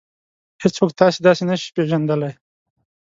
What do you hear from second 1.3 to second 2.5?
نشي پېژندلی.